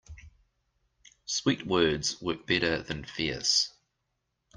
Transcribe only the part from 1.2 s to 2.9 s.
Sweet words work better